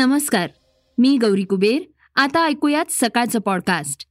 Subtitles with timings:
[0.00, 0.50] नमस्कार
[0.98, 1.82] मी गौरी कुबेर.
[2.14, 4.06] आता ऐकूयात सकाळचं पॉडकास्ट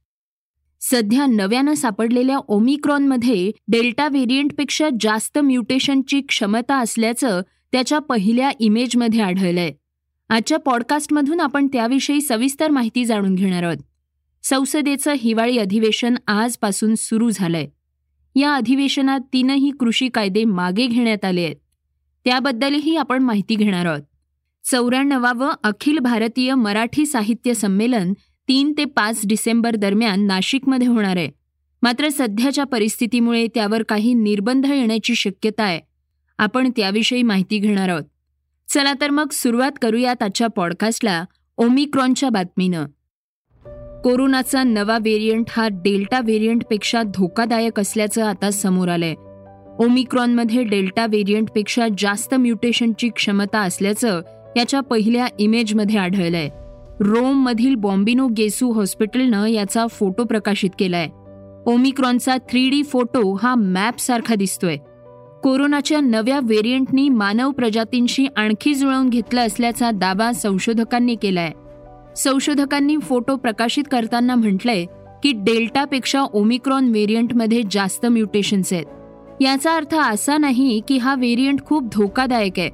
[0.80, 7.40] सध्या नव्यानं सापडलेल्या ओमिक्रॉनमध्ये डेल्टा व्हेरियंटपेक्षा जास्त म्युटेशनची क्षमता असल्याचं
[7.72, 9.72] त्याच्या पहिल्या इमेजमध्ये आढळलंय.
[10.28, 13.78] आजच्या पॉडकास्टमधून आपण त्याविषयी सविस्तर माहिती जाणून घेणार आहोत.
[14.42, 17.68] संसदेचं हिवाळी अधिवेशन आजपासून सुरू झालंय.
[18.40, 21.56] या अधिवेशनात तीनही कृषी कायदे मागे घेण्यात आले आहेत.
[22.24, 24.02] त्याबद्दलही आपण माहिती घेणार आहोत.
[24.70, 28.12] चौऱ्याण्णवावं अखिल भारतीय मराठी साहित्य संमेलन
[28.48, 31.30] तीन ते पाच डिसेंबर दरम्यान नाशिकमध्ये होणार आहे.
[31.82, 35.80] मात्र सध्याच्या परिस्थितीमुळे त्यावर काही निर्बंध येण्याची शक्यता आहे.
[36.38, 38.02] आपण त्याविषयी माहिती घेणार आहोत.
[38.68, 41.24] चला तर मग सुरुवात करूयात आजच्या पॉडकास्टला
[41.56, 42.84] ओमिक्रॉनच्या बातमीनं.
[44.00, 49.14] कोरोनाचा नवा व्हेरियंट हा डेल्टा व्हेरियंटपेक्षा धोकादायक असल्याचं आता समोर आलंय.
[49.78, 54.20] ओमिक्रॉनमध्ये डेल्टा व्हेरियंटपेक्षा जास्त म्युटेशनची क्षमता असल्याचं
[54.56, 56.48] याच्या पहिल्या इमेजमध्ये आढळलंय.
[57.00, 61.08] रोममधील बॉम्बिनो गेसू हॉस्पिटलनं याचा फोटो प्रकाशित केलाय.
[61.66, 64.76] ओमिक्रॉनचा थ्री डी फोटो हा मॅपसारखा दिसतोय.
[65.42, 71.50] कोरोनाच्या नव्या व्हेरियंटनी मानव प्रजातींशी आणखी जुळवून घेतलं असल्याचा दावा संशोधकांनी केलाय.
[72.16, 74.84] संशोधकांनी फोटो प्रकाशित करताना म्हटलंय
[75.22, 78.86] की डेल्टापेक्षा ओमिक्रॉन व्हेरियंटमध्ये जास्त म्युटेशन्स आहेत.
[79.40, 82.70] याचा अर्थ असा नाही की हा व्हेरियंट खूप धोकादायक आहे.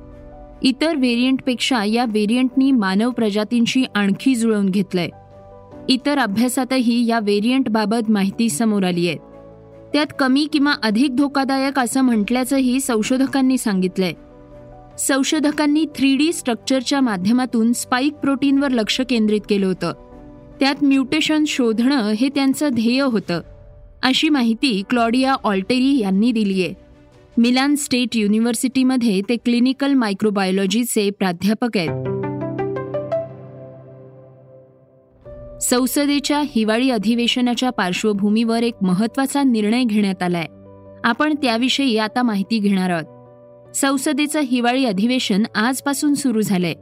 [0.62, 5.08] इतर व्हेरियंटपेक्षा या व्हेरियंटनी मानव प्रजातींशी आणखी जुळवून घेतलंय.
[5.88, 9.16] इतर अभ्यासातही या व्हेरियंटबाबत माहिती समोर आली आहे.
[9.92, 14.12] त्यात कमी किंवा अधिक धोकादायक असं म्हटल्याचंही संशोधकांनी सांगितलंय.
[14.98, 19.92] संशोधकांनी थ्री डी स्ट्रक्चरच्या माध्यमातून स्पाईक प्रोटीनवर लक्ष केंद्रित केलं होतं.
[20.60, 23.40] त्यात म्युटेशन शोधणं हे त्यांचं ध्येय होतं.
[24.02, 26.85] अशी माहिती क्लॉडिया ऑल्टेरी यांनी दिली आहे
[27.38, 31.88] मिलान स्टेट युनिव्हर्सिटीमध्ये ते क्लिनिकल मायक्रोबायोलॉजीचे प्राध्यापक आहेत.
[35.62, 40.46] संसदेच्या हिवाळी अधिवेशनाच्या पार्श्वभूमीवर एक महत्त्वाचा निर्णय घेण्यात आलाय.
[41.04, 43.04] आपण त्याविषयी आता माहिती घेणार आहोत.
[43.76, 46.74] संसदेचं हिवाळी अधिवेशन आजपासून सुरू झालंय.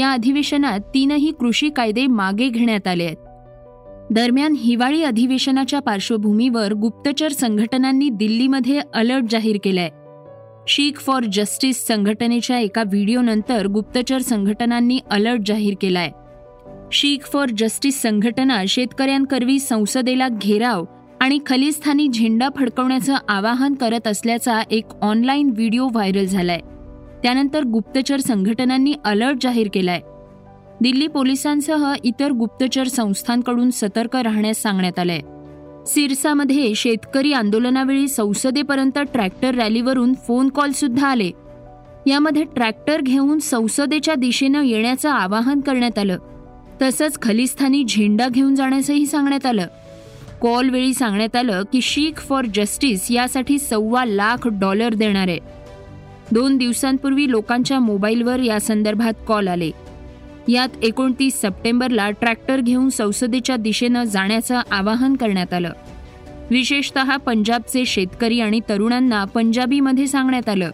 [0.00, 3.16] या अधिवेशनात तीनही कृषी कायदे मागे घेण्यात आले आहेत.
[4.10, 9.90] दरम्यान हिवाळी अधिवेशनाच्या पार्श्वभूमीवर गुप्तचर संघटनांनी दिल्लीमध्ये अलर्ट जाहीर केलाय.
[10.68, 16.10] शीख फॉर जस्टिस संघटनेच्या एका व्हिडिओनंतर गुप्तचर संघटनांनी अलर्ट जाहीर केलाय.
[16.92, 20.84] शीख फॉर जस्टिस संघटना शेतकऱ्यांकरवी संसदेला घेराव
[21.20, 26.60] आणि खलिस्थानी झेंडा फडकवण्याचं आवाहन करत असल्याचा एक ऑनलाईन व्हिडिओ व्हायरल झालाय.
[27.22, 30.00] त्यानंतर गुप्तचर संघटनांनी अलर्ट जाहीर केलाय.
[30.82, 35.20] दिल्ली पोलिसांसह इतर गुप्तचर संस्थांकडून सतर्क राहण्यास सांगण्यात आलंय.
[35.86, 41.30] सिरसामध्ये शेतकरी आंदोलनावेळी संसदेपर्यंत ट्रॅक्टर रॅलीवरून फोन कॉल सुद्धा आले.
[42.06, 46.18] यामध्ये ट्रॅक्टर घेऊन संसदेच्या दिशेनं येण्याचं आवाहन करण्यात आलं.
[46.82, 49.66] तसंच खलिस्थानी झेंडा घेऊन जाण्याचंही सांगण्यात आलं.
[50.40, 55.28] कॉल वेळी सांगण्यात आलं की शीख फॉर जस्टिस यासाठी सव्वा लाख डॉलर देणार.
[55.28, 55.38] आहे
[56.32, 59.70] दोन दिवसांपूर्वी लोकांच्या मोबाईलवर या संदर्भात कॉल आले.
[60.48, 65.72] यात एकोणतीस सप्टेंबरला ट्रॅक्टर घेऊन संसदेच्या दिशेनं जाण्याचं आवाहन करण्यात आलं.
[66.50, 70.70] विशेषत पंजाबचे शेतकरी आणि तरुणांना पंजाबीमध्ये सांगण्यात आलं.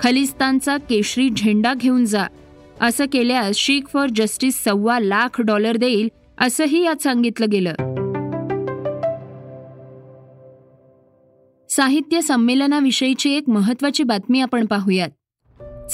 [0.00, 2.24] खलिस्तानचा केशरी झेंडा घेऊन जा.
[2.80, 6.08] असं केल्यास शीख फॉर जस्टिस सव्वा लाख डॉलर देईल
[6.40, 7.72] असंही यात सांगितलं गेलं.
[11.70, 15.08] साहित्य संमेलनाविषयीची एक महत्वाची बातमी आपण पाहूयात.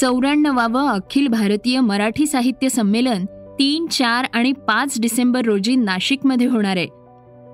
[0.00, 3.25] चौऱ्याण्णवावं अखिल भारतीय मराठी साहित्य संमेलन
[3.58, 6.86] तीन चार आणि पाच डिसेंबर रोजी नाशिकमध्ये होणार आहे.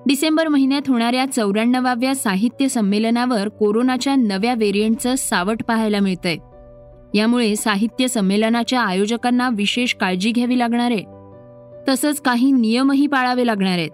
[0.06, 6.37] डिसेंबर महिन्यात होणाऱ्या चौऱ्याण्णवाव्या साहित्य संमेलनावर कोरोनाच्या नव्या व्हेरियंटचं सावट पाहायला मिळतंय.
[7.15, 11.05] यामुळे साहित्य संमेलनाच्या आयोजकांना विशेष काळजी घ्यावी लागणार आहे.
[11.88, 13.91] तसंच काही नियमही पाळावे लागणार आहेत.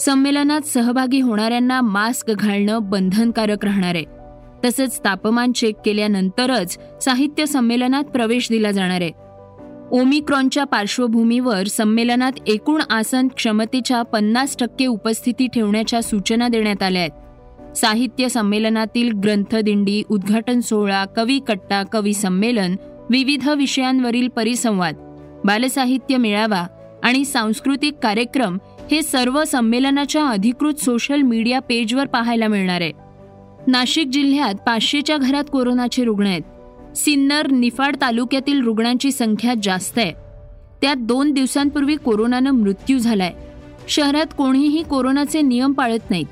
[0.00, 4.23] संमेलनात सहभागी होणाऱ्यांना मास्क घालणं बंधनकारक राहणार आहे.
[4.64, 9.10] तसंच तापमान चेक केल्यानंतरच साहित्य संमेलनात प्रवेश दिला जाणार आहे.
[9.90, 17.76] ओमिक्रॉनच्या पार्श्वभूमीवर संमेलनात एकूण आसन क्षमतेच्या पन्नास टक्के उपस्थिती ठेवण्याच्या सूचना देण्यात आल्या आहेत.
[17.76, 22.76] साहित्य संमेलनातील ग्रंथदिंडी उद्घाटन सोहळा कवी कट्टा कवी संमेलन
[23.10, 24.94] विविध विषयांवरील परिसंवाद
[25.44, 26.66] बालसाहित्य मेळावा
[27.02, 28.58] आणि सांस्कृतिक कार्यक्रम
[28.90, 33.03] हे सर्व संमेलनाच्या अधिकृत सोशल मीडिया पेजवर पाहायला मिळणार आहे.
[33.66, 36.42] नाशिक जिल्ह्यात पाचशेच्या घरात कोरोनाचे रुग्ण आहेत.
[36.96, 40.12] सिन्नर निफाड तालुक्यातील रुग्णांची संख्या जास्त आहे.
[40.82, 43.32] त्यात दोन दिवसांपूर्वी कोरोनानं मृत्यू झालाय.
[43.88, 46.26] शहरात कोणीही कोरोनाचे नियम पाळत नाहीत.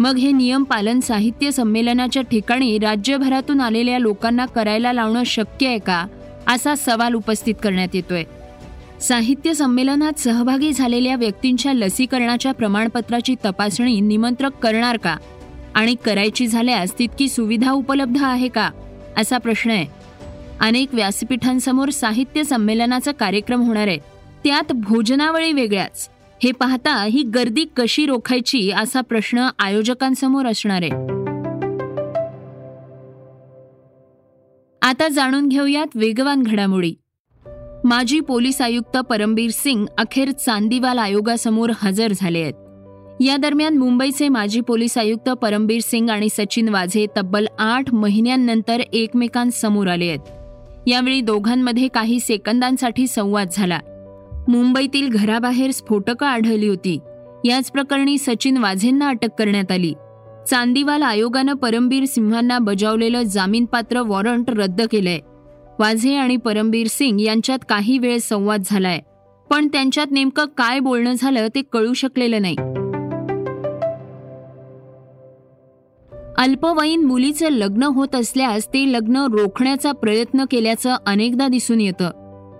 [0.00, 6.06] मग हे नियम पालन साहित्य संमेलनाच्या ठिकाणी राज्यभरातून आलेल्या लोकांना करायला लावणं शक्य आहे का
[6.46, 8.24] असा सवाल उपस्थित करण्यात येतोय.
[9.00, 15.16] साहित्य संमेलनात सहभागी झालेल्या व्यक्तींच्या लसीकरणाच्या प्रमाणपत्राची तपासणी निमंत्रक करणार का
[15.76, 18.70] आणि करायची झाल्यास तितकी सुविधा उपलब्ध आहे का?
[19.16, 19.86] असा प्रश्न आहे.
[20.60, 23.98] अनेक व्यासपीठांसमोर साहित्य संमेलनाचा कार्यक्रम होणार आहे.
[24.44, 26.10] त्यात भोजनावळी वेगळ्याच.
[26.44, 30.90] हे पाहता ही गर्दी कशी रोखायची असा प्रश्न आयोजकांसमोर असणार आहे.
[34.82, 36.94] आता जाणून घेऊयात वेगवान घडामोडी.
[37.84, 42.54] माजी पोलीस आयुक्त परमबीर सिंग अखेर चांदीवाल आयोगासमोर हजर झाले आहेत.
[43.20, 49.86] या दरम्यान मुंबईचे माजी पोलीस आयुक्त परमबीर सिंग आणि सचिन वाझे तब्बल आठ महिन्यांनंतर एकमेकांसमोर
[49.86, 50.18] आले आहेत.
[50.86, 53.78] यावेळी दोघांमध्ये काही सेकंदांसाठी संवाद झाला.
[54.48, 56.98] मुंबईतील घराबाहेर स्फोटकं आढळली होती.
[57.44, 59.94] याच प्रकरणी सचिन वाझेंना अटक करण्यात आली.
[60.50, 65.18] चांदीवाल आयोगानं परमबीर सिंहांना बजावलेलं जामीनपात्र वॉरंट रद्द केलंय.
[65.78, 69.00] वाझे आणि परमबीर सिंग यांच्यात काही वेळ संवाद झालाय.
[69.50, 72.56] पण त्यांच्यात नेमकं काय बोलणं झालं ते कळू शकलेलं नाही.
[76.38, 82.10] अल्पवयीन मुलीचं लग्न होत असल्यास ते लग्न रोखण्याचा प्रयत्न केल्याचं अनेकदा दिसून येतं.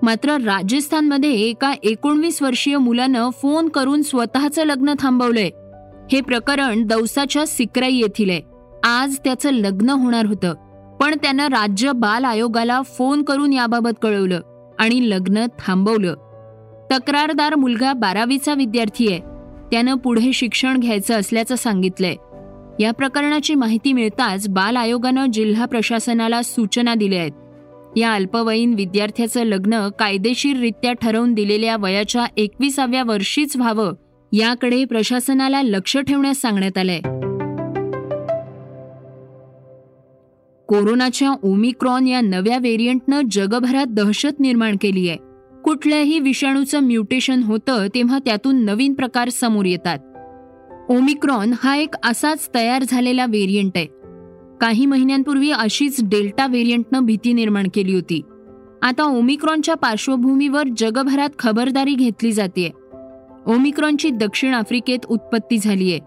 [0.03, 5.51] मात्र राजस्थानमध्ये एका एकोणवीस वर्षीय मुलानं फोन करून स्वतःचं लग्न थांबवलंय.
[6.13, 8.43] हे प्रकरण दौसाच्या सिक्राई येथील आहे
[8.85, 10.55] आज त्याचं लग्न होणार होतं.
[11.01, 14.41] पण त्यानं राज्य बाल आयोगाला फोन करून याबाबत कळवलं
[14.79, 16.15] आणि लग्न थांबवलं.
[16.93, 19.21] तक्रारदार मुलगा बारावीचा विद्यार्थी आहे.
[19.71, 22.15] त्यानं पुढे शिक्षण घ्यायचं असल्याचं सांगितलंय.
[22.81, 27.33] या प्रकरणाची माहिती मिळताच बाल आयोगानं जिल्हा प्रशासनाला सूचना दिल्या आहेत.
[27.97, 33.93] या अल्पवयीन विद्यार्थ्याचं लग्न कायदेशीररित्या ठरवून दिलेल्या वयाच्या एकविसाव्या वर्षीच व्हावं
[34.33, 37.01] याकडे प्रशासनाला लक्ष ठेवण्यास सांगण्यात आलंय.
[40.67, 45.19] कोरोनाच्या ओमिक्रॉन या नव्या व्हेरियंटनं जगभरात दहशत निर्माण केली आहे.
[45.65, 49.99] कुठल्याही विषाणूचं म्युटेशन होतं तेव्हा त्यातून नवीन प्रकार समोर येतात.
[50.89, 53.87] ओमिक्रॉन हा एक असाच तयार झालेला व्हेरियंट आहे.
[54.61, 58.21] काही महिन्यांपूर्वी अशीच डेल्टा व्हेरियंटनं भीती निर्माण केली होती.
[58.83, 62.71] आता ओमिक्रॉनच्या पार्श्वभूमीवर जगभरात खबरदारी घेतली जाते
[63.47, 65.99] ओमिक्रॉनची दक्षिण आफ्रिकेत उत्पत्ती झालीय.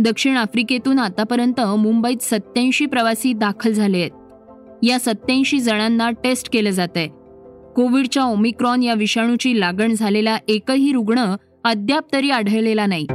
[0.00, 4.10] दक्षिण आफ्रिकेतून आतापर्यंत मुंबईत सत्याऐंशी प्रवासी दाखल झाले आहेत.
[4.82, 7.08] या सत्याऐंशी जणांना टेस्ट केलं जात आहे
[7.76, 11.34] कोविडच्या ओमिक्रॉन या विषाणूची लागण झालेला एकही रुग्ण
[11.64, 13.06] अद्याप तरी आढळलेला नाही.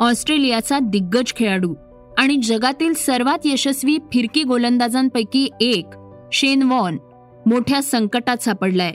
[0.00, 1.74] ऑस्ट्रेलियाचा दिग्गज खेळाडू
[2.18, 5.86] आणि जगातील सर्वात यशस्वी फिरकी गोलंदाजांपैकी एक
[6.32, 6.98] शेन वॉन
[7.46, 8.92] मोठ्या संकटात सापडलाय.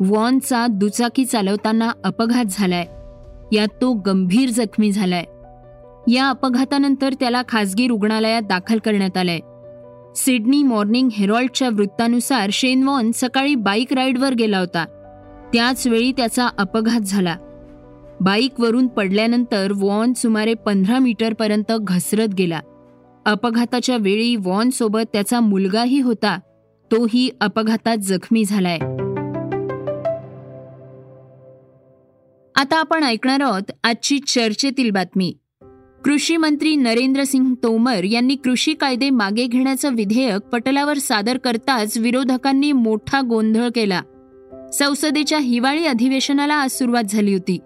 [0.00, 2.86] वॉनचा दुचाकी चालवताना अपघात झालाय.
[3.56, 5.24] यात तो गंभीर जखमी झालाय.
[6.12, 9.38] या अपघातानंतर त्याला खासगी रुग्णालयात दाखल करण्यात आलंय.
[10.16, 14.84] सिडनी मॉर्निंग हेरॉल्डच्या वृत्तानुसार शेन वॉन सकाळी बाईक राईडवर गेला होता.
[15.52, 17.36] त्याच वेळी त्याचा अपघात झाला.
[18.24, 22.60] बाईकवरून पडल्यानंतर वॉन सुमारे पंधरा मीटरपर्यंत घसरत गेला.
[23.26, 26.38] अपघाताच्या वेळी वॉन सोबत त्याचा मुलगाही होता.
[26.92, 28.78] तोही अपघातात जखमी झालाय.
[32.54, 35.34] आता आपण ऐकणार आहोत आजची चर्चेतील बातमी.
[36.04, 42.72] कृषी मंत्री नरेंद्र सिंग तोमर यांनी कृषी कायदे मागे घेण्याचं विधेयक पटलावर सादर करताच विरोधकांनी
[42.72, 44.02] मोठा गोंधळ केला.
[44.72, 47.58] संसदेच्या हिवाळी अधिवेशनाला आज सुरुवात झाली होती.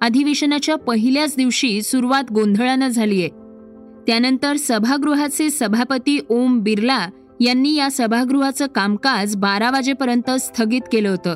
[0.00, 3.28] अधिवेशनाच्या पहिल्याच दिवशी सुरुवात गोंधळानं झालीय.
[4.06, 7.08] त्यानंतर सभागृहाचे सभापती ओम बिर्ला
[7.40, 11.34] यांनी या सभागृहाचं कामकाज बारा वाजेपर्यंत स्थगित केलं होतं.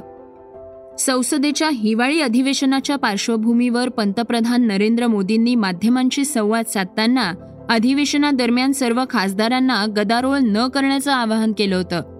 [0.98, 7.32] संसदेच्या हिवाळी अधिवेशनाच्या पार्श्वभूमीवर पंतप्रधान नरेंद्र मोदींनी माध्यमांशी संवाद साधताना
[7.70, 12.19] अधिवेशनादरम्यान सर्व खासदारांना गदारोळ न करण्याचं आवाहन केलं होतं.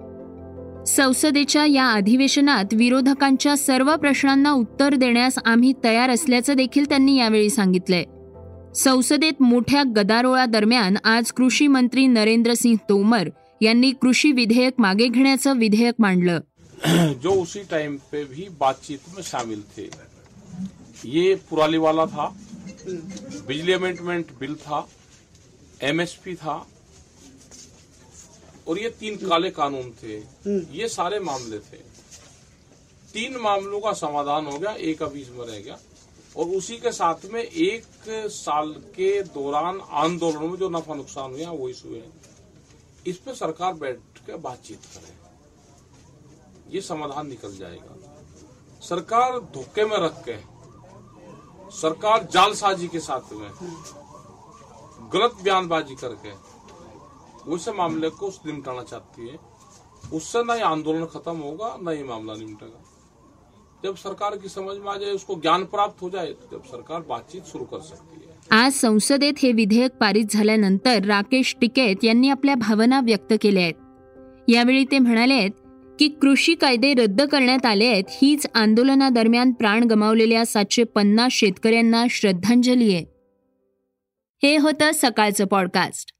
[0.91, 8.05] संसदेच्या या अधिवेशनात विरोधकांच्या सर्व प्रश्नांना उत्तर देण्यास आम्ही तयार असल्याचं देखील त्यांनी यावेळी सांगितलंय.
[8.75, 13.29] संसदेत मोठ्या गदारोळादरम्यान आज कृषी मंत्री नरेंद्र सिंह तोमर
[13.61, 16.41] यांनी कृषी विधेयक मागे घेण्याचं विधेयक मांडलं.
[17.23, 19.89] जो उसी टाइम पे भी बातचीत में शामिल थे
[21.05, 22.29] ये पुराली वाला था
[23.49, 24.81] बिजली अमेंडमेंट बिल था
[25.83, 26.59] एमएसपी था
[28.71, 30.17] और ये तीन काले कानून थे।
[30.79, 31.79] ये सारे मामले थे।
[33.13, 35.79] तीन मामलों का समाधान हो गया एक अभी इसमें रह गया।
[36.37, 37.85] और उसी के साथ में एक
[38.31, 42.05] साल के दौरान आंदोलनों में जो नफा नुकसान हुआ वो इशू है।
[43.07, 45.19] इस पर सरकार बैठ के बातचीत करे।
[46.75, 47.97] ये समाधान निकल जाएगा।
[48.83, 50.37] सरकार धोखे में रख के
[51.77, 53.51] सरकार जालसाजी के साथ में
[55.13, 56.31] गलत बयानबाजी करके
[57.47, 59.37] वो मामले को निपटाना चाहती है।
[60.13, 62.81] उससे ना ये आंदोलन खत्म होगा ना ये मामला निपटेगा।
[63.85, 67.43] जब सरकार की समझ में आ जाए उसको ज्ञान प्राप्त हो जाए जब सरकार बातचीत
[67.43, 73.01] सुरू कर सकती है। आज संसदेत हे विधेयक पारित झाल्यानंतर राकेश टिकेत यांनी आपल्या भावना
[73.01, 73.75] व्यक्त केल्या आहेत.
[74.49, 75.51] यावेळी ते म्हणाले आहेत
[75.99, 82.95] की कृषी कायदे रद्द करण्यात आले आहेत हीच आंदोलनादरम्यान प्राण गमावलेल्या सातशे पन्नास शेतकऱ्यांना श्रद्धांजली
[82.95, 83.05] आहे.
[84.43, 86.20] हे होतं सकाळचं पॉडकास्ट